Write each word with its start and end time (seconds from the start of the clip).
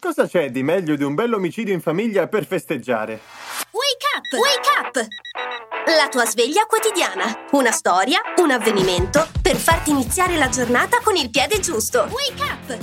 Cosa 0.00 0.28
c'è 0.28 0.50
di 0.50 0.62
meglio 0.62 0.94
di 0.94 1.02
un 1.02 1.14
bel 1.14 1.32
omicidio 1.32 1.74
in 1.74 1.80
famiglia 1.80 2.28
per 2.28 2.46
festeggiare? 2.46 3.18
Wake 3.72 4.06
up! 4.16 4.32
Wake 4.38 4.68
up! 4.78 5.06
La 5.86 6.08
tua 6.08 6.24
sveglia 6.24 6.66
quotidiana. 6.66 7.46
Una 7.52 7.72
storia, 7.72 8.20
un 8.36 8.52
avvenimento 8.52 9.26
per 9.42 9.56
farti 9.56 9.90
iniziare 9.90 10.36
la 10.36 10.48
giornata 10.48 11.00
con 11.02 11.16
il 11.16 11.30
piede 11.30 11.58
giusto. 11.58 12.06
Wake 12.10 12.42
up! 12.42 12.78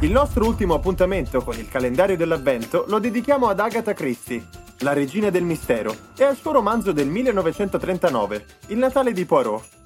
Il 0.00 0.10
nostro 0.10 0.46
ultimo 0.46 0.72
appuntamento 0.72 1.42
con 1.42 1.58
il 1.58 1.68
calendario 1.68 2.16
dell'avvento 2.16 2.86
lo 2.88 2.98
dedichiamo 2.98 3.48
ad 3.48 3.60
Agatha 3.60 3.92
Christie, 3.92 4.42
la 4.78 4.94
regina 4.94 5.28
del 5.28 5.42
mistero, 5.42 5.94
e 6.16 6.24
al 6.24 6.36
suo 6.36 6.52
romanzo 6.52 6.92
del 6.92 7.06
1939, 7.06 8.46
Il 8.68 8.78
Natale 8.78 9.12
di 9.12 9.26
Poirot. 9.26 9.79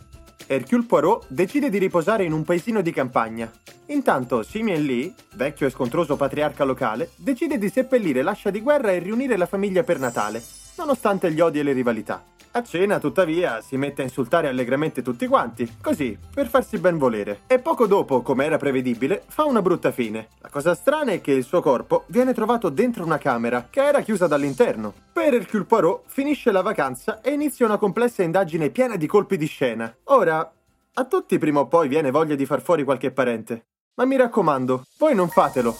Hercule 0.47 0.84
Poirot 0.84 1.27
decide 1.29 1.71
di 1.71 1.79
riposare 1.79 2.25
in 2.25 2.33
un 2.33 2.45
paesino 2.45 2.83
di 2.83 2.93
campagna. 2.93 3.51
Intanto 3.87 4.43
Simeon 4.43 4.83
Lee, 4.83 5.12
vecchio 5.35 5.66
e 5.66 5.71
scontroso 5.71 6.16
patriarca 6.16 6.65
locale, 6.65 7.11
decide 7.16 7.59
di 7.59 7.71
seppellire 7.71 8.23
l'ascia 8.23 8.51
di 8.51 8.61
guerra 8.61 8.93
e 8.93 8.99
riunire 8.99 9.37
la 9.37 9.46
famiglia 9.46 9.83
per 9.83 9.99
Natale, 9.99 10.43
nonostante 10.77 11.33
gli 11.33 11.41
odi 11.41 11.60
e 11.60 11.63
le 11.63 11.73
rivalità. 11.73 12.34
A 12.57 12.63
cena, 12.63 13.01
tuttavia, 13.01 13.60
si 13.60 13.77
mette 13.77 14.02
a 14.02 14.05
insultare 14.05 14.47
allegramente 14.47 15.02
tutti 15.02 15.27
quanti, 15.27 15.79
così, 15.83 16.16
per 16.33 16.47
farsi 16.47 16.79
ben 16.79 16.99
volere. 16.99 17.41
E 17.49 17.59
poco 17.59 17.88
dopo, 17.88 18.23
come 18.23 18.45
era 18.45 18.59
prevedibile, 18.59 19.24
fa 19.27 19.43
una 19.43 19.61
brutta 19.61 19.91
fine. 19.91 20.29
La 20.38 20.51
cosa 20.51 20.73
strana 20.77 21.11
è 21.11 21.21
che 21.21 21.33
il 21.33 21.43
suo 21.43 21.61
corpo 21.61 22.05
viene 22.07 22.33
trovato 22.33 22.69
dentro 22.69 23.05
una 23.05 23.19
camera, 23.19 23.66
che 23.69 23.83
era 23.85 24.02
chiusa 24.02 24.29
dall'interno. 24.29 24.95
Per 25.13 25.35
Hercule 25.35 25.65
Poirot 25.65 26.02
finisce 26.07 26.52
la 26.52 26.63
vacanza 26.63 27.21
e 27.23 27.33
inizia 27.33 27.66
una 27.66 27.77
complessa 27.77 28.23
indagine 28.23 28.71
piena 28.71 28.95
di 28.95 29.09
colpi 29.09 29.37
di 29.37 29.46
scena. 29.46 29.93
Ora, 30.05 30.49
a 30.93 31.05
tutti 31.07 31.39
prima 31.39 31.59
o 31.59 31.66
poi 31.66 31.89
viene 31.89 32.13
voglia 32.13 32.37
di 32.37 32.46
far 32.46 32.63
fuori 32.63 32.85
qualche 32.85 33.11
parente. 33.11 33.65
Ma 33.96 34.05
mi 34.05 34.15
raccomando, 34.15 34.85
voi 34.99 35.16
non 35.16 35.29
fatelo. 35.29 35.74